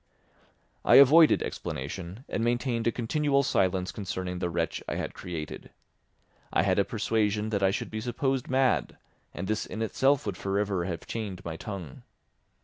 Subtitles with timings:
[0.83, 5.69] I avoided explanation and maintained a continual silence concerning the wretch I had created.
[6.51, 8.97] I had a persuasion that I should be supposed mad,
[9.31, 12.01] and this in itself would for ever have chained my tongue.